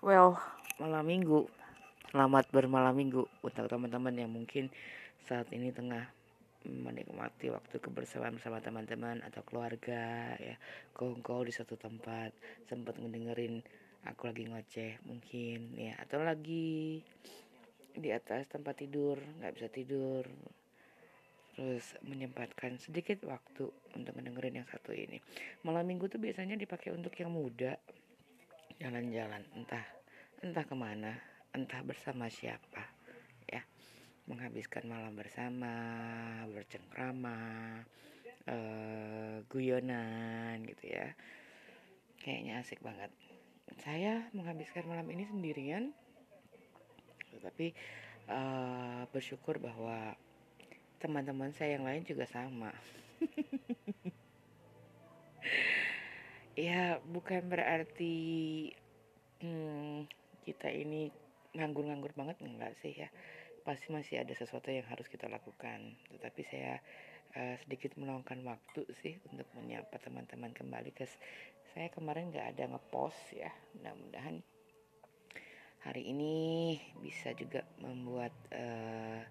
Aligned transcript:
Well, 0.00 0.40
malam 0.80 1.12
minggu. 1.12 1.44
Selamat 2.08 2.48
bermalam 2.48 2.96
minggu 2.96 3.20
untuk 3.44 3.68
teman-teman 3.68 4.16
yang 4.16 4.32
mungkin 4.32 4.72
saat 5.28 5.52
ini 5.52 5.76
tengah 5.76 6.08
menikmati 6.64 7.52
waktu 7.52 7.76
kebersamaan 7.76 8.40
bersama 8.40 8.64
teman-teman 8.64 9.20
atau 9.20 9.44
keluarga 9.44 10.32
ya. 10.40 10.56
Kongko 10.96 11.44
di 11.44 11.52
satu 11.52 11.76
tempat 11.76 12.32
sempat 12.64 12.96
ngedengerin 12.96 13.60
aku 14.08 14.32
lagi 14.32 14.48
ngoceh 14.48 15.04
mungkin 15.04 15.76
ya. 15.76 15.92
Atau 16.00 16.24
lagi 16.24 17.04
di 17.92 18.08
atas 18.08 18.48
tempat 18.48 18.80
tidur 18.80 19.20
nggak 19.20 19.52
bisa 19.52 19.68
tidur. 19.68 20.24
Terus 21.60 21.92
menyempatkan 22.08 22.80
sedikit 22.80 23.20
waktu 23.28 23.68
untuk 24.00 24.16
mendengerin 24.16 24.64
yang 24.64 24.68
satu 24.72 24.96
ini. 24.96 25.20
Malam 25.60 25.84
minggu 25.84 26.08
tuh 26.08 26.16
biasanya 26.16 26.56
dipakai 26.56 26.88
untuk 26.88 27.12
yang 27.20 27.28
muda 27.28 27.76
jalan-jalan 28.80 29.44
entah 29.52 29.84
entah 30.40 30.64
ke 30.64 30.72
mana 30.72 31.12
entah 31.52 31.84
bersama 31.84 32.32
siapa 32.32 32.88
ya. 33.44 33.60
Menghabiskan 34.24 34.88
malam 34.88 35.12
bersama 35.12 35.72
bercengkrama 36.48 37.36
uh, 38.48 39.36
guyonan 39.52 40.64
gitu 40.64 40.96
ya. 40.96 41.12
Kayaknya 42.24 42.64
asik 42.64 42.80
banget. 42.80 43.12
Saya 43.84 44.28
menghabiskan 44.32 44.88
malam 44.88 45.06
ini 45.12 45.28
sendirian 45.28 45.92
tetapi 47.36 47.72
uh, 48.28 49.06
bersyukur 49.14 49.60
bahwa 49.62 50.16
teman-teman 51.00 51.52
saya 51.56 51.80
yang 51.80 51.88
lain 51.88 52.04
juga 52.04 52.28
sama 52.28 52.74
ya 56.60 57.00
bukan 57.08 57.48
berarti 57.48 58.16
hmm, 59.40 60.04
kita 60.44 60.68
ini 60.68 61.08
nganggur-nganggur 61.56 62.12
banget 62.12 62.44
enggak 62.44 62.76
sih 62.84 62.92
ya. 62.92 63.08
Pasti 63.64 63.88
masih 63.92 64.20
ada 64.20 64.32
sesuatu 64.36 64.68
yang 64.68 64.84
harus 64.88 65.08
kita 65.08 65.26
lakukan. 65.32 65.96
Tetapi 66.12 66.42
saya 66.44 66.80
uh, 67.36 67.56
sedikit 67.64 67.96
meluangkan 67.96 68.44
waktu 68.44 68.84
sih 69.00 69.16
untuk 69.32 69.48
menyapa 69.56 69.96
teman-teman 70.00 70.52
kembali 70.52 70.92
ke 70.92 71.08
saya 71.72 71.88
kemarin 71.88 72.28
nggak 72.28 72.56
ada 72.56 72.76
ngepost 72.76 73.32
ya. 73.32 73.50
Mudah-mudahan 73.78 74.44
hari 75.80 76.12
ini 76.12 76.76
bisa 77.00 77.32
juga 77.32 77.64
membuat 77.80 78.32
uh, 78.52 79.24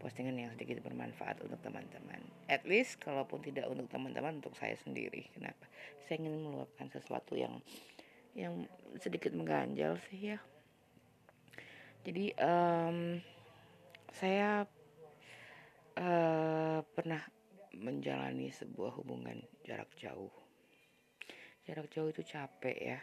postingan 0.00 0.32
yang 0.32 0.50
sedikit 0.56 0.80
bermanfaat 0.80 1.44
untuk 1.44 1.60
teman-teman. 1.60 2.24
At 2.48 2.64
least 2.64 2.98
kalaupun 3.04 3.44
tidak 3.44 3.68
untuk 3.68 3.86
teman-teman 3.92 4.40
untuk 4.40 4.56
saya 4.56 4.74
sendiri. 4.80 5.28
Kenapa? 5.36 5.68
Saya 6.08 6.24
ingin 6.24 6.40
meluapkan 6.40 6.88
sesuatu 6.88 7.36
yang 7.36 7.60
yang 8.32 8.64
sedikit 8.96 9.36
mengganjal 9.36 10.00
sih 10.08 10.34
ya. 10.34 10.38
Jadi 12.00 12.32
um, 12.40 13.20
saya 14.16 14.64
uh, 16.00 16.80
pernah 16.96 17.20
menjalani 17.76 18.48
sebuah 18.50 18.96
hubungan 18.98 19.36
jarak 19.68 19.92
jauh. 20.00 20.32
Jarak 21.68 21.92
jauh 21.92 22.08
itu 22.08 22.24
capek 22.24 22.78
ya. 22.80 23.00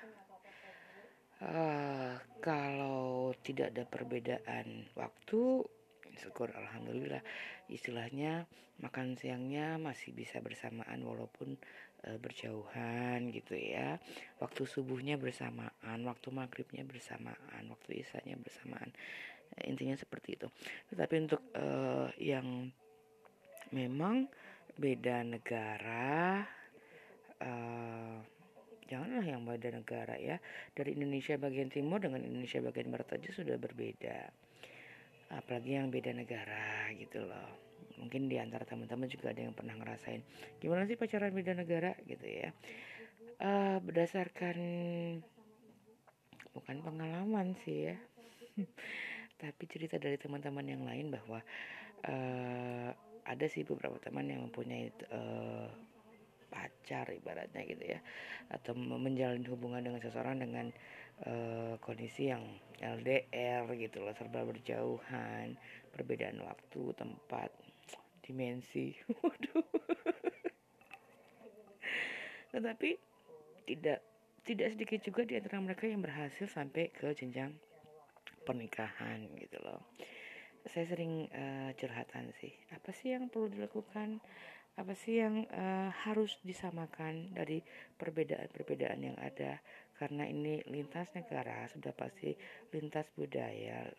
Uh, 1.38 2.18
kalau 2.42 3.30
tidak 3.46 3.70
ada 3.70 3.86
perbedaan 3.86 4.90
waktu 4.98 5.62
syukur 6.18 6.52
alhamdulillah. 6.52 7.22
Istilahnya 7.72 8.50
makan 8.82 9.18
siangnya 9.18 9.82
masih 9.82 10.14
bisa 10.14 10.38
bersamaan 10.42 11.02
walaupun 11.02 11.58
e, 12.06 12.18
berjauhan 12.18 13.30
gitu 13.34 13.58
ya. 13.58 13.98
Waktu 14.42 14.66
subuhnya 14.70 15.18
bersamaan 15.18 16.00
waktu 16.06 16.28
maghribnya 16.30 16.86
bersamaan 16.86 17.64
waktu 17.70 18.06
isanya 18.06 18.38
bersamaan. 18.38 18.94
E, 19.58 19.70
intinya 19.70 19.98
seperti 19.98 20.38
itu. 20.38 20.48
Tetapi 20.94 21.14
untuk 21.30 21.42
e, 21.54 21.66
yang 22.22 22.70
memang 23.74 24.30
beda 24.78 25.26
negara 25.26 26.46
e, 27.42 27.52
janganlah 28.88 29.26
yang 29.26 29.42
beda 29.44 29.70
negara 29.74 30.16
ya. 30.22 30.38
Dari 30.72 30.94
Indonesia 30.94 31.36
bagian 31.36 31.74
timur 31.74 31.98
dengan 31.98 32.22
Indonesia 32.24 32.62
bagian 32.62 32.94
barat 32.94 33.18
aja 33.18 33.30
sudah 33.34 33.58
berbeda 33.58 34.47
apalagi 35.32 35.76
yang 35.76 35.92
beda 35.92 36.16
negara 36.16 36.92
gitu 36.96 37.24
loh. 37.24 37.50
Mungkin 37.98 38.30
di 38.30 38.38
antara 38.38 38.64
teman-teman 38.64 39.10
juga 39.10 39.34
ada 39.34 39.42
yang 39.42 39.58
pernah 39.58 39.74
ngerasain 39.74 40.22
gimana 40.62 40.86
sih 40.86 40.96
pacaran 40.96 41.34
beda 41.34 41.58
negara? 41.58 41.92
gitu 42.06 42.26
ya. 42.26 42.50
Uh, 43.38 43.78
berdasarkan 43.86 44.58
bukan 46.58 46.78
pengalaman 46.82 47.54
sih 47.66 47.94
ya. 47.94 47.96
Tapi 49.42 49.64
cerita 49.70 50.02
dari 50.02 50.18
teman-teman 50.18 50.66
yang 50.66 50.84
lain 50.86 51.14
bahwa 51.14 51.40
uh, 52.10 52.90
ada 53.28 53.46
sih 53.46 53.62
beberapa 53.62 54.02
teman 54.02 54.26
yang 54.26 54.50
mempunyai 54.50 54.90
uh, 55.14 55.70
pacar 56.50 57.12
ibaratnya 57.14 57.62
gitu 57.68 57.84
ya. 57.86 58.00
Atau 58.50 58.74
menjalin 58.74 59.46
hubungan 59.46 59.86
dengan 59.86 60.02
seseorang 60.02 60.42
dengan 60.42 60.74
uh, 61.26 61.80
kondisi 61.82 62.30
yang 62.30 62.46
LDR 62.78 63.66
gitu 63.74 64.06
loh 64.06 64.14
serba 64.14 64.46
berjauhan 64.46 65.58
perbedaan 65.90 66.38
waktu 66.46 66.94
tempat 66.94 67.50
dimensi. 68.22 68.94
Waduh. 69.24 69.66
Tetapi 72.54 72.90
tidak 73.66 74.00
tidak 74.48 74.68
sedikit 74.78 75.00
juga 75.04 75.22
di 75.28 75.36
antara 75.36 75.60
mereka 75.60 75.84
yang 75.90 76.00
berhasil 76.00 76.48
sampai 76.48 76.88
ke 76.94 77.12
jenjang 77.18 77.52
pernikahan 78.48 79.28
gitu 79.36 79.60
loh. 79.60 79.84
Saya 80.68 80.88
sering 80.88 81.28
uh, 81.32 81.72
curhatan 81.76 82.32
sih 82.40 82.52
apa 82.72 82.92
sih 82.96 83.16
yang 83.16 83.28
perlu 83.28 83.52
dilakukan? 83.52 84.24
Apa 84.78 84.94
sih 84.94 85.18
yang 85.18 85.42
uh, 85.50 85.90
harus 86.06 86.38
disamakan 86.46 87.34
dari 87.34 87.66
perbedaan-perbedaan 87.98 89.00
yang 89.02 89.18
ada 89.18 89.58
karena 89.98 90.30
ini 90.30 90.62
lintas 90.70 91.10
negara 91.18 91.66
sudah 91.74 91.92
pasti 91.94 92.38
lintas 92.72 93.10
budaya 93.18 93.90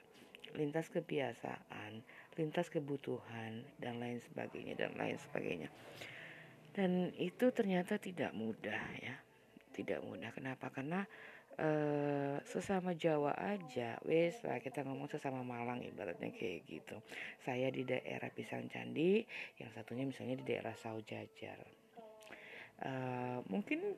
lintas 0.57 0.89
kebiasaan 0.89 2.01
lintas 2.39 2.73
kebutuhan 2.73 3.67
dan 3.77 4.01
lain 4.01 4.23
sebagainya 4.23 4.79
dan 4.79 4.95
lain 4.95 5.19
sebagainya. 5.19 5.69
Dan 6.73 7.11
itu 7.19 7.51
ternyata 7.51 7.99
tidak 7.99 8.31
mudah 8.33 8.81
ya. 9.03 9.19
Tidak 9.75 9.99
mudah. 10.07 10.31
Kenapa? 10.31 10.71
Karena 10.71 11.03
uh, 11.59 12.39
sesama 12.47 12.95
Jawa 12.95 13.35
aja 13.35 13.99
wes 14.07 14.39
lah 14.47 14.63
kita 14.63 14.87
ngomong 14.87 15.11
sesama 15.11 15.43
Malang 15.43 15.83
ibaratnya 15.83 16.31
kayak 16.31 16.65
gitu. 16.71 16.97
Saya 17.43 17.69
di 17.75 17.83
daerah 17.83 18.31
Pisang 18.31 18.71
Candi 18.71 19.27
yang 19.59 19.75
satunya 19.75 20.07
misalnya 20.07 20.39
di 20.39 20.47
daerah 20.47 20.79
Saujajar 20.79 21.59
uh, 22.85 23.39
mungkin 23.51 23.97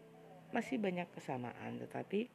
masih 0.50 0.76
banyak 0.82 1.06
kesamaan 1.14 1.78
tetapi 1.78 2.30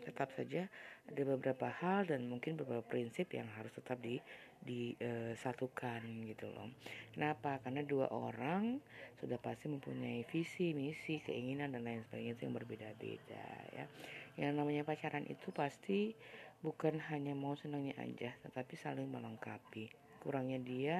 tetap 0.00 0.32
saja 0.32 0.66
ada 1.10 1.22
beberapa 1.26 1.68
hal 1.68 2.08
dan 2.08 2.24
mungkin 2.26 2.56
beberapa 2.56 2.82
prinsip 2.82 3.30
yang 3.36 3.46
harus 3.58 3.70
tetap 3.76 4.00
di 4.00 4.18
disatukan 4.60 6.04
e, 6.04 6.36
gitu 6.36 6.52
loh. 6.52 6.68
Kenapa? 7.16 7.56
Karena 7.64 7.80
dua 7.80 8.12
orang 8.12 8.76
sudah 9.16 9.40
pasti 9.40 9.72
mempunyai 9.72 10.24
visi, 10.28 10.76
misi, 10.76 11.20
keinginan 11.24 11.72
dan 11.72 11.84
lain 11.84 12.04
sebagainya 12.04 12.36
itu 12.36 12.42
yang 12.44 12.56
berbeda-beda 12.56 13.46
ya. 13.72 13.84
Yang 14.36 14.52
namanya 14.60 14.82
pacaran 14.84 15.24
itu 15.28 15.48
pasti 15.52 16.12
bukan 16.60 17.00
hanya 17.08 17.32
mau 17.32 17.56
senangnya 17.56 17.96
aja, 18.04 18.36
tetapi 18.44 18.76
saling 18.76 19.08
melengkapi. 19.08 19.88
Kurangnya 20.20 20.60
dia 20.60 20.98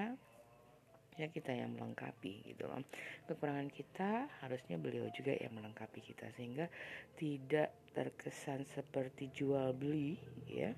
ya 1.20 1.28
kita 1.28 1.52
yang 1.52 1.76
melengkapi 1.76 2.40
gitu 2.48 2.64
loh. 2.64 2.80
Kekurangan 3.28 3.68
kita 3.68 4.32
harusnya 4.40 4.80
beliau 4.80 5.04
juga 5.12 5.36
yang 5.36 5.52
melengkapi 5.52 6.00
kita 6.00 6.32
sehingga 6.32 6.72
tidak 7.20 7.76
terkesan 7.92 8.64
seperti 8.64 9.28
jual 9.36 9.76
beli 9.76 10.16
ya. 10.48 10.72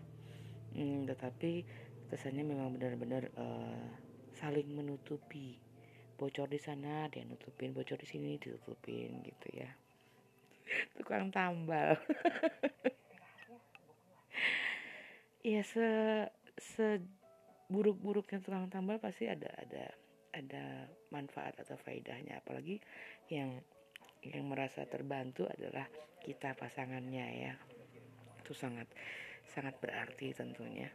Hmm, 0.74 1.06
tetapi 1.06 1.62
kesannya 2.10 2.42
memang 2.42 2.74
benar-benar 2.74 3.30
uh, 3.38 3.86
saling 4.34 4.66
menutupi. 4.66 5.62
Bocor 6.18 6.50
di 6.50 6.58
sana 6.58 7.06
dia 7.06 7.22
nutupin 7.22 7.70
bocor 7.74 7.98
di 7.98 8.06
sini 8.06 8.38
ditutupin 8.38 9.22
gitu 9.22 9.48
ya. 9.54 9.70
Tukang 10.98 11.30
tambal. 11.30 11.94
Ya 15.42 15.66
se 15.66 15.82
se 16.54 17.02
buruk-buruknya 17.66 18.38
tukang 18.38 18.70
tambal 18.70 19.02
pasti 19.02 19.26
ada 19.26 19.50
ada 19.58 19.90
ada 20.32 20.88
manfaat 21.12 21.56
atau 21.60 21.76
faedahnya. 21.80 22.40
Apalagi 22.40 22.80
yang 23.28 23.60
yang 24.22 24.46
merasa 24.46 24.86
terbantu 24.86 25.46
adalah 25.46 25.86
kita 26.24 26.56
pasangannya 26.56 27.26
ya. 27.48 27.54
Itu 28.42 28.56
sangat 28.56 28.88
sangat 29.52 29.76
berarti 29.78 30.32
tentunya. 30.32 30.88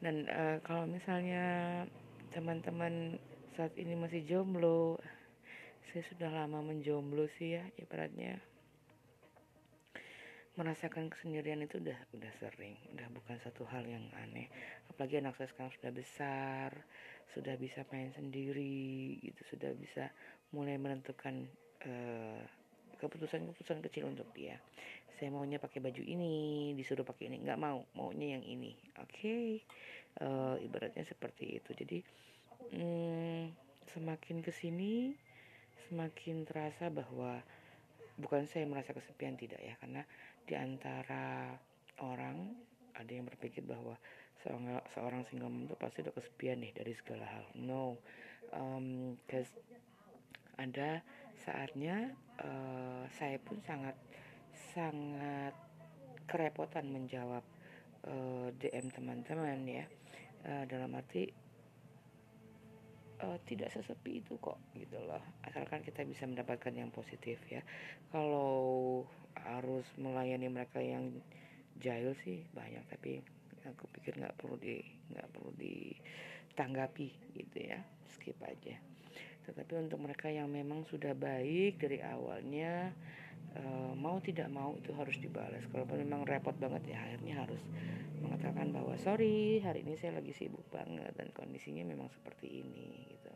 Dan 0.00 0.26
uh, 0.26 0.58
kalau 0.64 0.88
misalnya 0.88 1.84
teman-teman 2.32 3.20
saat 3.54 3.74
ini 3.76 3.98
masih 3.98 4.24
jomblo 4.24 4.96
saya 5.90 6.06
sudah 6.06 6.30
lama 6.30 6.62
menjomblo 6.62 7.26
sih 7.34 7.58
ya 7.58 7.66
ibaratnya. 7.74 8.38
Merasakan 10.54 11.10
kesendirian 11.10 11.66
itu 11.66 11.82
udah 11.82 11.98
udah 12.14 12.32
sering. 12.38 12.78
Udah 12.94 13.10
bukan 13.10 13.36
satu 13.42 13.66
hal 13.66 13.82
yang 13.82 14.06
aneh. 14.22 14.46
Apalagi 14.86 15.18
anak 15.18 15.34
saya 15.34 15.50
sekarang 15.50 15.74
sudah 15.74 15.90
besar 15.90 16.70
sudah 17.30 17.54
bisa 17.56 17.86
main 17.94 18.10
sendiri 18.10 19.18
gitu 19.22 19.42
sudah 19.54 19.70
bisa 19.78 20.10
mulai 20.50 20.74
menentukan 20.76 21.46
uh, 21.86 22.42
keputusan-keputusan 22.98 23.80
kecil 23.86 24.10
untuk 24.10 24.28
dia. 24.36 24.60
Saya 25.16 25.32
maunya 25.32 25.56
pakai 25.56 25.80
baju 25.80 26.02
ini 26.04 26.72
disuruh 26.76 27.04
pakai 27.04 27.32
ini. 27.32 27.40
Nggak 27.40 27.60
mau 27.60 27.84
maunya 27.96 28.36
yang 28.36 28.44
ini. 28.44 28.76
Oke? 29.00 29.16
Okay? 29.16 29.46
uh, 30.18 30.56
eh, 30.58 30.66
ibaratnya 30.66 31.04
seperti 31.06 31.60
itu. 31.62 31.70
Jadi 31.72 31.98
hmm, 32.74 33.54
semakin 33.88 34.42
ke 34.44 34.52
sini 34.52 35.14
semakin 35.88 36.46
terasa 36.46 36.86
bahwa 36.92 37.42
bukan 38.20 38.46
saya 38.46 38.68
merasa 38.68 38.92
kesepian 38.92 39.38
tidak 39.38 39.60
ya. 39.62 39.74
Karena 39.80 40.02
di 40.44 40.54
antara 40.58 41.56
orang 42.02 42.52
ada 42.96 43.10
yang 43.12 43.24
berpikir 43.24 43.64
bahwa 43.64 43.96
seorang 44.40 44.80
seorang 44.96 45.22
single 45.28 45.52
mom 45.52 45.68
itu 45.68 45.76
pasti 45.76 46.00
udah 46.00 46.14
kesepian 46.16 46.64
nih 46.64 46.72
dari 46.72 46.92
segala 46.96 47.26
hal. 47.28 47.44
No, 47.56 48.00
um, 48.56 49.16
cause 49.28 49.52
ada 50.56 51.00
saatnya 51.44 52.12
uh, 52.40 53.04
saya 53.16 53.40
pun 53.40 53.60
sangat 53.64 53.96
sangat 54.76 55.56
kerepotan 56.28 56.92
menjawab 56.92 57.42
uh, 58.06 58.48
eh, 58.48 58.48
DM 58.56 58.86
teman-teman 58.92 59.60
ya. 59.66 59.84
Uh, 60.40 60.64
dalam 60.64 60.96
arti 60.96 61.28
uh, 63.20 63.36
tidak 63.44 63.68
sesepi 63.72 64.24
itu 64.24 64.40
kok 64.40 64.56
gitu 64.72 64.96
loh. 65.04 65.20
Asalkan 65.44 65.84
kita 65.84 66.04
bisa 66.08 66.24
mendapatkan 66.24 66.72
yang 66.72 66.88
positif 66.88 67.36
ya. 67.50 67.60
Kalau 68.08 69.04
harus 69.36 69.84
melayani 70.00 70.48
mereka 70.48 70.80
yang 70.80 71.12
jahil 71.80 72.12
sih 72.24 72.44
banyak 72.52 72.84
tapi 72.92 73.24
aku 73.66 73.84
pikir 73.98 74.16
nggak 74.16 74.36
perlu 74.40 74.56
di 74.56 74.80
nggak 75.12 75.28
perlu 75.32 75.52
ditanggapi 75.56 77.08
gitu 77.36 77.58
ya. 77.58 77.80
Skip 78.08 78.38
aja. 78.42 78.76
Tetapi 79.44 79.72
untuk 79.88 79.98
mereka 79.98 80.28
yang 80.30 80.48
memang 80.52 80.86
sudah 80.86 81.16
baik 81.16 81.80
dari 81.80 81.98
awalnya 82.04 82.92
uh, 83.56 83.92
mau 83.96 84.20
tidak 84.22 84.46
mau 84.52 84.76
itu 84.78 84.92
harus 84.94 85.16
dibalas 85.18 85.64
kalau 85.72 85.88
memang 85.90 86.22
repot 86.22 86.54
banget 86.54 86.94
ya 86.94 86.98
akhirnya 87.02 87.34
harus 87.42 87.62
mengatakan 88.20 88.68
bahwa 88.70 88.94
sorry 89.00 89.64
hari 89.64 89.80
ini 89.82 89.96
saya 89.96 90.20
lagi 90.20 90.36
sibuk 90.36 90.68
banget 90.68 91.10
dan 91.16 91.32
kondisinya 91.32 91.82
memang 91.82 92.12
seperti 92.12 92.62
ini 92.62 93.16
gitu. 93.16 93.32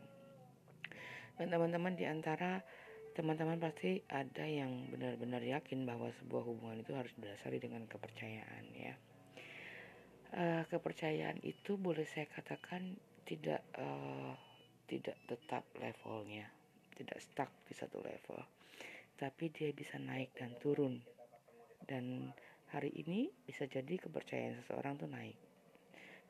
Dan 1.35 1.51
teman-teman 1.51 1.97
di 1.99 2.05
antara 2.07 2.63
teman-teman 3.17 3.59
pasti 3.59 4.03
ada 4.11 4.43
yang 4.43 4.91
benar-benar 4.91 5.41
yakin 5.43 5.83
bahwa 5.83 6.11
sebuah 6.21 6.43
hubungan 6.47 6.83
itu 6.83 6.91
harus 6.95 7.11
didasari 7.15 7.59
dengan 7.63 7.87
kepercayaan 7.87 8.65
ya 8.75 8.95
uh, 10.35 10.63
kepercayaan 10.67 11.39
itu 11.41 11.79
boleh 11.79 12.03
saya 12.03 12.27
katakan 12.27 12.95
tidak 13.25 13.63
uh, 13.79 14.35
tidak 14.85 15.17
tetap 15.25 15.65
levelnya 15.81 16.45
tidak 16.95 17.19
stuck 17.19 17.51
di 17.67 17.75
satu 17.75 17.99
level. 17.99 18.39
Tapi 19.19 19.51
dia 19.51 19.69
bisa 19.75 19.99
naik 19.99 20.31
dan 20.39 20.55
turun. 20.59 21.03
Dan 21.85 22.31
hari 22.71 22.89
ini 22.95 23.29
bisa 23.45 23.67
jadi 23.69 23.99
kepercayaan 23.99 24.63
seseorang 24.63 24.97
tuh 24.97 25.11
naik 25.11 25.37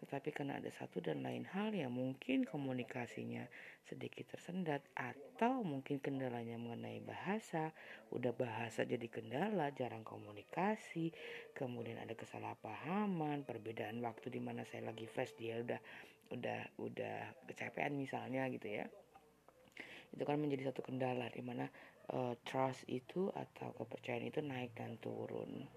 tetapi 0.03 0.35
karena 0.35 0.59
ada 0.59 0.67
satu 0.73 0.99
dan 0.99 1.23
lain 1.23 1.47
hal 1.47 1.71
yang 1.71 1.95
mungkin 1.95 2.43
komunikasinya 2.43 3.47
sedikit 3.85 4.33
tersendat 4.33 4.81
atau 4.97 5.61
mungkin 5.61 6.01
kendalanya 6.01 6.57
mengenai 6.57 6.99
bahasa, 7.05 7.69
udah 8.09 8.33
bahasa 8.33 8.81
jadi 8.83 9.05
kendala, 9.05 9.69
jarang 9.71 10.01
komunikasi, 10.01 11.13
kemudian 11.53 12.01
ada 12.01 12.17
kesalahpahaman, 12.17 13.45
perbedaan 13.45 14.01
waktu 14.01 14.33
di 14.33 14.41
mana 14.41 14.65
saya 14.65 14.89
lagi 14.89 15.05
fresh 15.05 15.37
dia 15.37 15.61
udah 15.61 15.79
udah 16.33 16.61
udah 16.81 17.17
kecapean 17.45 17.93
misalnya 17.93 18.49
gitu 18.49 18.81
ya. 18.81 18.85
Itu 20.09 20.25
kan 20.25 20.41
menjadi 20.41 20.73
satu 20.73 20.81
kendala 20.81 21.29
di 21.29 21.45
mana 21.45 21.69
uh, 22.09 22.33
trust 22.41 22.89
itu 22.89 23.29
atau 23.29 23.69
kepercayaan 23.77 24.25
itu 24.25 24.41
naik 24.41 24.73
dan 24.73 24.97
turun. 24.97 25.69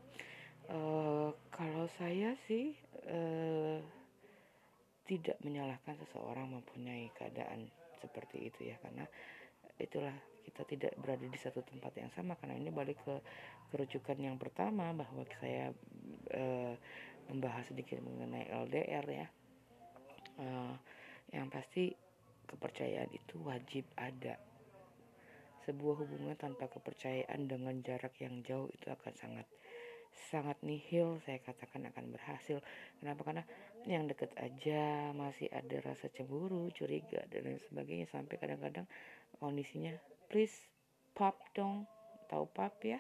Uh, 0.68 1.32
kalau 1.48 1.88
saya 1.96 2.36
sih 2.44 2.76
uh, 3.08 3.80
tidak 5.08 5.40
menyalahkan 5.40 5.96
seseorang 6.04 6.52
mempunyai 6.52 7.08
keadaan 7.16 7.72
seperti 7.98 8.52
itu 8.52 8.68
ya 8.68 8.76
karena 8.78 9.08
itulah 9.80 10.12
kita 10.48 10.64
tidak 10.64 10.92
berada 10.96 11.28
di 11.28 11.38
satu 11.38 11.60
tempat 11.60 11.92
yang 12.00 12.10
sama. 12.16 12.34
Karena 12.40 12.56
ini 12.56 12.72
balik 12.72 12.98
ke 13.04 13.20
kerucukan 13.68 14.16
yang 14.16 14.40
pertama 14.40 14.96
bahwa 14.96 15.22
saya 15.38 15.70
e, 16.32 16.74
membahas 17.28 17.68
sedikit 17.68 18.00
mengenai 18.00 18.48
LDR 18.48 19.06
ya. 19.06 19.26
E, 20.40 20.46
yang 21.36 21.52
pasti 21.52 21.92
kepercayaan 22.48 23.12
itu 23.12 23.36
wajib 23.44 23.84
ada. 24.00 24.40
Sebuah 25.68 26.00
hubungan 26.00 26.32
tanpa 26.32 26.72
kepercayaan 26.72 27.44
dengan 27.44 27.84
jarak 27.84 28.16
yang 28.24 28.40
jauh 28.40 28.72
itu 28.72 28.88
akan 28.88 29.12
sangat 29.12 29.44
sangat 30.32 30.58
nihil 30.64 31.20
saya 31.28 31.38
katakan 31.44 31.84
akan 31.92 32.16
berhasil. 32.16 32.64
Kenapa? 32.98 33.20
Karena 33.22 33.44
yang 33.86 34.10
deket 34.10 34.34
aja 34.40 35.12
masih 35.14 35.46
ada 35.54 35.78
rasa 35.84 36.10
cemburu 36.10 36.72
curiga 36.74 37.22
dan 37.30 37.46
lain 37.46 37.60
sebagainya. 37.70 38.06
Sampai 38.10 38.40
kadang-kadang 38.40 38.88
kondisinya 39.38 39.94
please 40.26 40.54
pop 41.14 41.38
dong. 41.54 41.86
Tahu 42.26 42.44
pop 42.50 42.74
ya? 42.82 42.98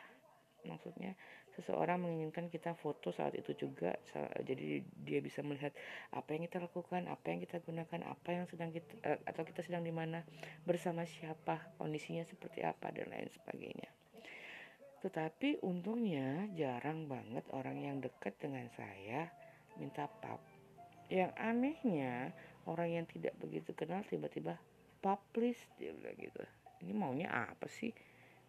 Maksudnya 0.64 1.18
seseorang 1.58 1.98
menginginkan 1.98 2.46
kita 2.46 2.78
foto 2.78 3.10
saat 3.10 3.34
itu 3.34 3.50
juga 3.58 3.98
jadi 4.46 4.78
dia 4.94 5.18
bisa 5.18 5.42
melihat 5.42 5.74
apa 6.14 6.38
yang 6.38 6.46
kita 6.46 6.62
lakukan 6.62 7.10
apa 7.10 7.34
yang 7.34 7.42
kita 7.42 7.58
gunakan 7.66 8.14
apa 8.14 8.28
yang 8.30 8.46
sedang 8.46 8.70
kita 8.70 8.94
eh, 9.02 9.18
atau 9.26 9.42
kita 9.42 9.66
sedang 9.66 9.82
di 9.82 9.90
mana 9.90 10.22
bersama 10.62 11.02
siapa 11.02 11.74
kondisinya 11.82 12.22
seperti 12.22 12.62
apa 12.62 12.94
dan 12.94 13.10
lain 13.10 13.26
sebagainya. 13.26 13.90
Tetapi 15.02 15.62
untungnya 15.62 16.46
jarang 16.54 17.10
banget 17.10 17.46
orang 17.54 17.82
yang 17.82 17.96
dekat 17.98 18.38
dengan 18.38 18.66
saya 18.74 19.30
minta 19.78 20.06
pap. 20.06 20.57
Yang 21.08 21.32
anehnya 21.40 22.32
orang 22.68 22.88
yang 22.92 23.06
tidak 23.08 23.34
begitu 23.40 23.72
kenal 23.72 24.04
tiba-tiba 24.04 24.60
please 25.32 25.60
dia 25.80 25.96
bilang 25.96 26.16
gitu. 26.20 26.42
Ini 26.84 26.92
maunya 26.92 27.28
apa 27.32 27.64
sih? 27.66 27.90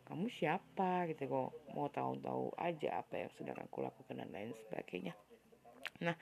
Kamu 0.04 0.28
siapa 0.28 1.08
gitu 1.08 1.30
kok 1.30 1.54
mau 1.78 1.88
tahu-tahu 1.88 2.52
aja 2.60 3.00
apa 3.00 3.22
yang 3.22 3.32
sedang 3.38 3.56
aku 3.62 3.86
lakukan 3.86 4.20
dan 4.20 4.30
lain 4.34 4.52
sebagainya. 4.68 5.14
Nah, 6.02 6.18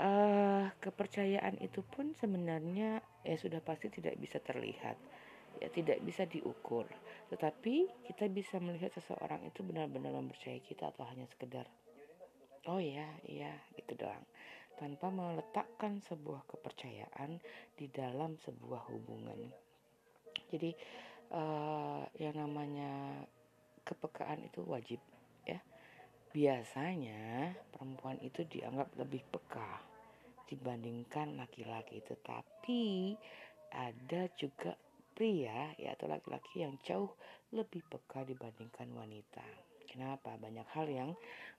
uh, 0.00 0.64
kepercayaan 0.80 1.60
itu 1.60 1.84
pun 1.84 2.16
sebenarnya 2.16 3.04
ya 3.26 3.36
sudah 3.36 3.60
pasti 3.60 3.92
tidak 3.92 4.16
bisa 4.16 4.40
terlihat 4.40 4.96
ya 5.60 5.68
tidak 5.68 6.00
bisa 6.00 6.24
diukur 6.24 6.88
tetapi 7.28 7.90
kita 8.08 8.30
bisa 8.32 8.56
melihat 8.62 8.90
seseorang 8.96 9.44
itu 9.44 9.60
benar-benar 9.60 10.14
mempercayai 10.16 10.62
kita 10.64 10.88
atau 10.94 11.04
hanya 11.10 11.28
sekedar 11.28 11.68
oh 12.70 12.80
ya 12.80 13.06
iya 13.28 13.52
gitu 13.76 13.98
doang 13.98 14.24
tanpa 14.80 15.12
meletakkan 15.12 16.00
sebuah 16.00 16.48
kepercayaan 16.48 17.36
di 17.76 17.86
dalam 17.92 18.40
sebuah 18.40 18.88
hubungan. 18.88 19.52
Jadi 20.48 20.72
uh, 21.36 22.08
yang 22.16 22.40
namanya 22.40 23.20
kepekaan 23.84 24.48
itu 24.48 24.64
wajib 24.64 24.98
ya. 25.44 25.60
Biasanya 26.32 27.52
perempuan 27.68 28.16
itu 28.24 28.48
dianggap 28.48 28.96
lebih 28.96 29.20
peka 29.28 29.84
dibandingkan 30.48 31.36
laki-laki. 31.36 32.00
Tetapi 32.00 33.14
ada 33.76 34.22
juga 34.34 34.74
pria 35.12 35.76
ya 35.76 35.92
atau 35.92 36.08
laki-laki 36.08 36.64
yang 36.64 36.80
jauh 36.80 37.12
lebih 37.52 37.84
peka 37.84 38.24
dibandingkan 38.24 38.88
wanita. 38.96 39.69
Kenapa? 39.90 40.38
Banyak 40.38 40.68
hal 40.70 40.86
yang 40.86 41.10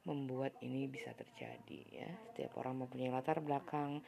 membuat 0.07 0.55
ini 0.63 0.87
bisa 0.87 1.11
terjadi 1.11 1.81
ya. 1.91 2.09
Setiap 2.31 2.55
orang 2.63 2.87
mempunyai 2.87 3.11
latar 3.11 3.43
belakang 3.43 3.99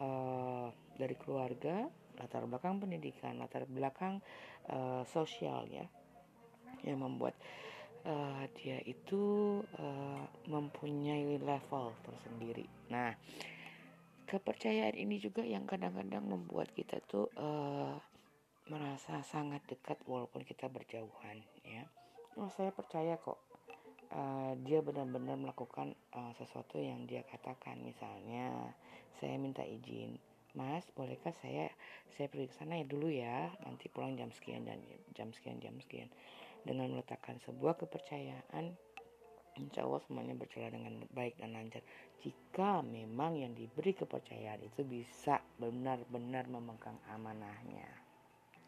uh, 0.00 0.72
dari 0.96 1.12
keluarga, 1.20 1.84
latar 2.16 2.48
belakang 2.48 2.80
pendidikan, 2.80 3.36
latar 3.36 3.68
belakang 3.68 4.24
uh, 4.72 5.04
sosial 5.04 5.68
ya, 5.68 5.84
yang 6.88 7.04
membuat 7.04 7.36
uh, 8.08 8.48
dia 8.56 8.80
itu 8.88 9.60
uh, 9.76 10.24
mempunyai 10.48 11.36
level 11.36 11.92
tersendiri. 12.00 12.64
Nah, 12.88 13.12
kepercayaan 14.24 14.96
ini 14.96 15.20
juga 15.20 15.44
yang 15.44 15.68
kadang-kadang 15.68 16.24
membuat 16.24 16.72
kita 16.72 16.98
tuh 17.04 17.28
uh, 17.38 17.94
merasa 18.66 19.22
sangat 19.22 19.62
dekat 19.70 20.02
walaupun 20.10 20.42
kita 20.42 20.66
berjauhan 20.66 21.38
ya 21.62 21.86
oh 22.34 22.50
saya 22.50 22.74
percaya 22.74 23.14
kok 23.14 23.45
uh, 24.12 24.52
dia 24.62 24.82
benar-benar 24.82 25.38
melakukan 25.38 25.94
uh, 26.14 26.32
sesuatu 26.36 26.78
yang 26.78 27.06
dia 27.06 27.22
katakan. 27.26 27.80
Misalnya 27.82 28.74
saya 29.18 29.36
minta 29.40 29.64
izin. 29.64 30.18
Mas 30.56 30.88
bolehkah 30.96 31.36
saya 31.36 31.68
saya 32.16 32.32
pergi 32.32 32.48
ke 32.48 32.54
sana 32.56 32.80
ya 32.80 32.86
dulu 32.88 33.12
ya? 33.12 33.52
Nanti 33.64 33.92
pulang 33.92 34.16
jam 34.16 34.32
sekian 34.32 34.64
dan 34.64 34.80
jam 35.12 35.28
sekian 35.36 35.60
jam 35.60 35.76
sekian. 35.84 36.08
Dengan 36.64 36.96
meletakkan 36.96 37.36
sebuah 37.44 37.76
kepercayaan 37.76 38.74
insya 39.56 39.88
Allah 39.88 40.00
semuanya 40.04 40.36
berjalan 40.36 40.72
dengan 40.76 40.94
baik 41.16 41.40
dan 41.40 41.56
lancar. 41.56 41.80
Jika 42.20 42.84
memang 42.84 43.40
yang 43.40 43.52
diberi 43.56 43.96
kepercayaan 43.96 44.60
itu 44.64 44.84
bisa 44.84 45.40
benar-benar 45.56 46.48
memegang 46.48 46.96
amanahnya. 47.12 47.88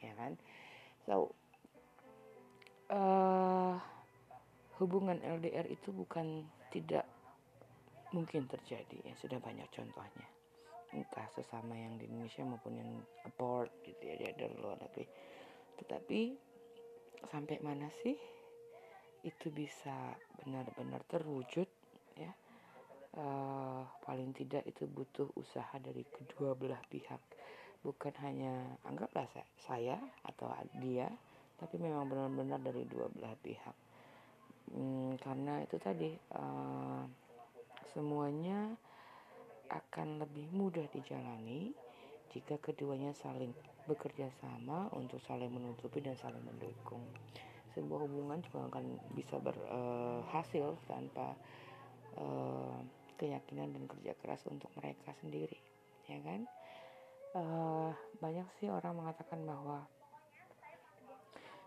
Ya 0.00 0.12
kan? 0.16 0.36
So 1.04 1.32
uh, 2.92 3.76
hubungan 4.78 5.18
LDR 5.18 5.66
itu 5.66 5.90
bukan 5.90 6.46
tidak 6.70 7.02
mungkin 8.14 8.46
terjadi 8.46 8.98
ya. 9.02 9.14
Sudah 9.18 9.42
banyak 9.42 9.66
contohnya. 9.74 10.26
Entah 10.94 11.28
sesama 11.34 11.76
yang 11.76 12.00
di 12.00 12.08
Indonesia 12.08 12.46
maupun 12.46 12.80
yang 12.80 12.90
abroad 13.26 13.68
gitu 13.84 14.00
ya 14.08 14.16
dari 14.32 14.54
luar 14.56 14.80
negeri. 14.80 15.04
Tetapi 15.82 16.20
sampai 17.28 17.56
mana 17.60 17.90
sih 17.90 18.16
itu 19.26 19.50
bisa 19.50 20.14
benar-benar 20.40 21.02
terwujud 21.10 21.68
ya? 22.16 22.32
Uh, 23.18 23.82
paling 24.04 24.30
tidak 24.36 24.62
itu 24.68 24.86
butuh 24.86 25.26
usaha 25.34 25.74
dari 25.82 26.06
kedua 26.06 26.54
belah 26.54 26.80
pihak. 26.86 27.20
Bukan 27.82 28.14
hanya 28.22 28.78
anggaplah 28.86 29.26
saya 29.58 29.98
atau 30.22 30.48
dia 30.78 31.10
tapi 31.58 31.74
memang 31.74 32.06
benar-benar 32.06 32.62
dari 32.62 32.86
dua 32.86 33.10
belah 33.10 33.34
pihak 33.42 33.87
hmm, 34.72 35.10
karena 35.20 35.64
itu 35.64 35.76
tadi 35.80 36.12
uh, 36.36 37.02
semuanya 37.92 38.72
akan 39.68 40.24
lebih 40.24 40.48
mudah 40.52 40.84
dijalani 40.92 41.72
jika 42.32 42.56
keduanya 42.60 43.12
saling 43.16 43.52
bekerja 43.88 44.28
sama 44.40 44.88
untuk 44.92 45.20
saling 45.24 45.48
menutupi 45.48 46.04
dan 46.04 46.16
saling 46.16 46.44
mendukung. 46.44 47.04
Sebuah 47.72 48.04
hubungan 48.04 48.40
juga 48.44 48.68
akan 48.68 48.84
bisa 49.12 49.36
berhasil 49.40 50.76
uh, 50.76 50.80
tanpa 50.88 51.36
uh, 52.16 52.80
keyakinan 53.16 53.72
dan 53.72 53.84
kerja 53.88 54.12
keras 54.20 54.44
untuk 54.48 54.68
mereka 54.76 55.12
sendiri 55.20 55.58
ya 56.08 56.18
kan? 56.24 56.40
Uh, 57.36 57.92
banyak 58.24 58.48
sih 58.56 58.72
orang 58.72 58.96
mengatakan 58.96 59.44
bahwa 59.44 59.84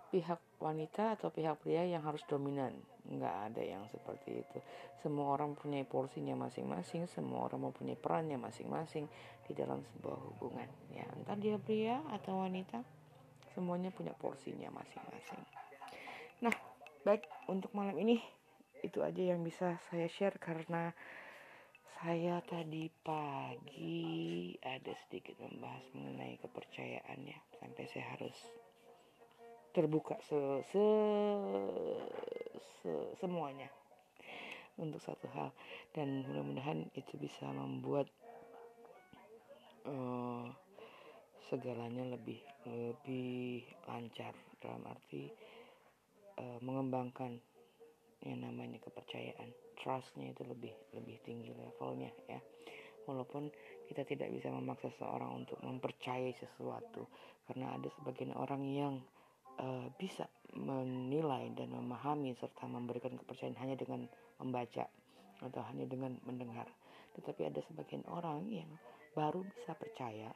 pihak 0.09 0.41
wanita 0.57 1.15
atau 1.15 1.29
pihak 1.29 1.55
pria 1.61 1.85
yang 1.85 2.03
harus 2.03 2.25
dominan 2.27 2.75
nggak 3.09 3.35
ada 3.51 3.61
yang 3.61 3.83
seperti 3.89 4.45
itu. 4.45 4.57
Semua 5.01 5.33
orang 5.33 5.57
punya 5.57 5.81
porsinya 5.87 6.37
masing-masing 6.37 7.09
semua 7.09 7.49
orang 7.49 7.69
mempunyai 7.71 7.97
perannya 7.97 8.37
masing-masing 8.37 9.09
di 9.47 9.51
dalam 9.57 9.81
sebuah 9.81 10.17
hubungan 10.31 10.69
ya. 10.93 11.05
Entah 11.17 11.37
dia 11.37 11.57
pria 11.57 12.01
atau 12.13 12.45
wanita 12.45 12.85
semuanya 13.51 13.91
punya 13.91 14.15
porsinya 14.15 14.71
masing-masing. 14.71 15.41
Nah, 16.41 16.55
baik 17.03 17.27
untuk 17.51 17.73
malam 17.75 17.97
ini 17.99 18.21
itu 18.81 19.01
aja 19.05 19.21
yang 19.33 19.45
bisa 19.45 19.77
saya 19.89 20.09
share 20.09 20.41
karena 20.41 20.89
saya 22.01 22.41
tadi 22.41 22.89
pagi 23.05 24.57
ada 24.65 24.89
sedikit 25.05 25.37
membahas 25.37 25.85
mengenai 25.93 26.41
kepercayaan 26.41 27.19
ya 27.29 27.37
sampai 27.61 27.85
saya 27.93 28.17
harus 28.17 28.33
terbuka 29.71 30.19
se, 30.27 30.37
se, 30.67 30.85
se 32.83 32.91
semuanya 33.19 33.71
untuk 34.79 34.99
satu 35.03 35.27
hal. 35.31 35.49
Dan 35.91 36.23
mudah-mudahan 36.27 36.87
itu 36.95 37.15
bisa 37.19 37.47
membuat 37.51 38.07
uh, 39.87 40.47
segalanya 41.51 42.15
lebih 42.15 42.39
lebih 42.67 43.65
lancar. 43.87 44.35
Dalam 44.61 44.85
arti 44.85 45.25
uh, 46.37 46.59
mengembangkan 46.61 47.41
yang 48.21 48.45
namanya 48.45 48.77
kepercayaan. 48.77 49.49
Trustnya 49.81 50.29
itu 50.29 50.45
lebih 50.45 50.69
lebih 50.93 51.17
tinggi 51.25 51.49
levelnya 51.57 52.13
ya. 52.29 52.37
Walaupun 53.09 53.49
kita 53.89 54.05
tidak 54.05 54.29
bisa 54.29 54.53
memaksa 54.53 54.93
seseorang 54.93 55.41
untuk 55.41 55.57
mempercayai 55.65 56.37
sesuatu. 56.37 57.09
Karena 57.49 57.73
ada 57.73 57.89
sebagian 57.97 58.37
orang 58.37 58.61
yang 58.69 59.01
uh, 59.59 59.87
bisa 59.99 60.29
menilai 60.55 61.51
dan 61.55 61.71
memahami 61.71 62.35
serta 62.35 62.67
memberikan 62.67 63.15
kepercayaan 63.15 63.59
hanya 63.59 63.75
dengan 63.79 64.07
membaca 64.39 64.87
atau 65.41 65.61
hanya 65.71 65.87
dengan 65.87 66.19
mendengar 66.27 66.67
tetapi 67.15 67.47
ada 67.47 67.59
sebagian 67.67 68.03
orang 68.07 68.47
yang 68.47 68.69
baru 69.11 69.43
bisa 69.43 69.75
percaya 69.75 70.31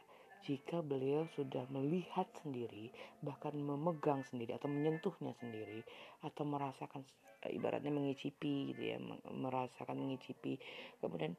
jika 0.45 0.85
beliau 0.85 1.25
sudah 1.33 1.65
melihat 1.73 2.29
sendiri, 2.37 2.93
bahkan 3.25 3.57
memegang 3.57 4.21
sendiri 4.29 4.53
atau 4.53 4.69
menyentuhnya 4.69 5.33
sendiri 5.41 5.81
atau 6.21 6.45
merasakan 6.45 7.01
eh, 7.41 7.57
ibaratnya 7.57 7.89
mengicipi 7.89 8.69
gitu 8.69 8.81
ya, 8.93 9.01
merasakan 9.33 9.97
mengicipi. 9.97 10.61
Kemudian 11.01 11.33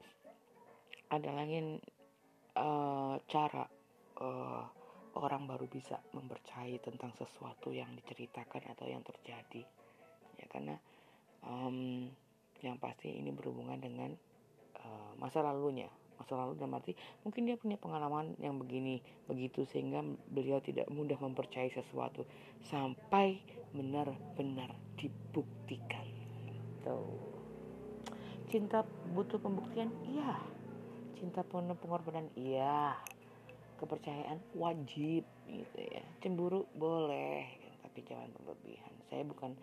ada 1.06 1.30
lagi 1.30 1.78
uh, 2.58 3.14
cara 3.30 3.70
uh, 4.18 4.66
orang 5.16 5.48
baru 5.48 5.64
bisa 5.66 5.96
mempercayai 6.12 6.76
tentang 6.80 7.12
sesuatu 7.16 7.72
yang 7.72 7.88
diceritakan 7.96 8.72
atau 8.76 8.86
yang 8.86 9.00
terjadi. 9.00 9.64
Ya 10.36 10.46
karena 10.52 10.76
um, 11.44 12.08
yang 12.60 12.76
pasti 12.76 13.12
ini 13.12 13.32
berhubungan 13.32 13.80
dengan 13.80 14.12
uh, 14.80 15.12
masa 15.16 15.40
lalunya. 15.40 15.88
Masa 16.16 16.32
lalu 16.32 16.56
dan 16.56 16.72
arti 16.72 16.96
mungkin 17.28 17.44
dia 17.44 17.60
punya 17.60 17.76
pengalaman 17.76 18.40
yang 18.40 18.56
begini 18.56 19.04
begitu 19.28 19.68
sehingga 19.68 20.00
beliau 20.32 20.64
tidak 20.64 20.88
mudah 20.88 21.20
mempercayai 21.20 21.68
sesuatu 21.68 22.24
sampai 22.64 23.36
benar-benar 23.76 24.72
dibuktikan. 24.96 26.08
Cinta 28.48 28.86
butuh 29.12 29.36
pembuktian? 29.42 29.92
Iya. 30.08 30.40
Cinta 31.20 31.44
penuh 31.44 31.76
pengorbanan? 31.76 32.32
Iya 32.32 32.96
kepercayaan 33.76 34.38
wajib 34.56 35.22
gitu 35.46 35.78
ya. 35.80 36.02
Cemburu 36.24 36.66
boleh 36.76 37.46
tapi 37.84 38.12
jangan 38.12 38.28
berlebihan. 38.36 38.92
Saya 39.08 39.24
bukan 39.24 39.56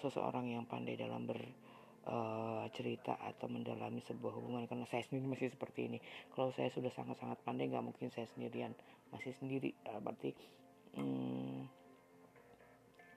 seseorang 0.00 0.48
yang 0.48 0.64
pandai 0.64 0.96
dalam 0.96 1.28
ber 1.28 1.38
uh, 2.06 2.64
cerita 2.74 3.18
atau 3.20 3.46
mendalami 3.46 4.02
sebuah 4.02 4.32
hubungan 4.40 4.64
karena 4.66 4.86
saya 4.88 5.04
sendiri 5.06 5.26
masih 5.28 5.52
seperti 5.52 5.92
ini. 5.92 5.98
Kalau 6.32 6.50
saya 6.54 6.72
sudah 6.72 6.90
sangat-sangat 6.90 7.38
pandai 7.44 7.68
nggak 7.70 7.84
mungkin 7.84 8.08
saya 8.10 8.26
sendirian 8.32 8.72
masih 9.12 9.36
sendiri. 9.36 9.76
Berarti 9.84 10.32
hmm, 10.96 11.58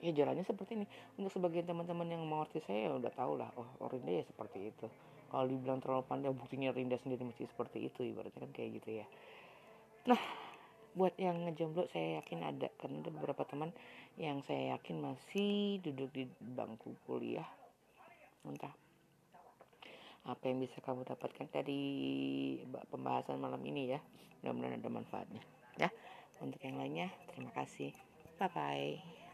ya 0.03 0.12
jalannya 0.12 0.43
seperti 0.43 0.84
ini. 0.84 0.88
Untuk 1.15 1.31
sebagian 1.34 1.65
teman-teman 1.65 2.12
yang 2.12 2.24
mengerti 2.27 2.60
saya 2.65 2.89
ya 2.89 3.00
udah 3.00 3.13
tahu 3.15 3.39
lah 3.39 3.50
oh, 3.55 3.69
oh 3.81 3.88
Rinda 3.89 4.12
ya 4.12 4.24
seperti 4.27 4.69
itu. 4.69 4.88
Kalau 5.25 5.48
dibilang 5.50 5.81
terlalu 5.81 6.05
pandai 6.05 6.31
buktinya 6.31 6.69
Rinda 6.69 7.00
sendiri 7.01 7.25
masih 7.25 7.50
seperti 7.50 7.89
itu 7.89 8.05
ibaratnya 8.05 8.45
kan 8.45 8.51
kayak 8.53 8.84
gitu 8.84 9.01
ya 9.01 9.07
nah 10.05 10.21
buat 10.95 11.12
yang 11.19 11.43
ngejomblo 11.43 11.91
saya 11.91 12.24
yakin 12.24 12.39
ada 12.41 12.71
karena 12.79 13.03
ada 13.03 13.12
beberapa 13.12 13.43
teman 13.43 13.75
yang 14.15 14.39
saya 14.47 14.79
yakin 14.79 15.03
masih 15.03 15.83
duduk 15.83 16.07
di 16.15 16.24
bangku 16.39 16.95
kuliah. 17.03 17.47
Entah 18.47 18.71
apa 20.25 20.41
yang 20.47 20.63
bisa 20.63 20.79
kamu 20.81 21.03
dapatkan 21.05 21.51
dari 21.51 21.83
pembahasan 22.88 23.38
malam 23.38 23.59
ini 23.67 23.91
ya. 23.91 24.00
Mudah-mudahan 24.41 24.79
ada 24.79 24.89
manfaatnya. 24.89 25.43
Ya 25.75 25.91
untuk 26.39 26.63
yang 26.63 26.79
lainnya 26.79 27.12
terima 27.31 27.51
kasih. 27.51 27.91
Bye 28.39 28.51
bye 28.55 29.25